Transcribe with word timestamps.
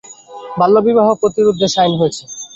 বাল্যবিবাহ 0.59 1.07
প্রতিরোধে 1.21 1.61
দেশে 1.63 1.77
আইন 1.83 1.93
হয়েছে। 2.01 2.23